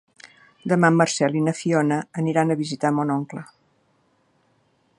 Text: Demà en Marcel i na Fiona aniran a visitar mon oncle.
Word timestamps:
Demà 0.71 0.89
en 0.93 0.95
Marcel 1.01 1.35
i 1.41 1.43
na 1.47 1.53
Fiona 1.59 1.99
aniran 2.23 2.53
a 2.53 2.57
visitar 2.63 2.93
mon 3.01 3.13
oncle. 3.17 3.47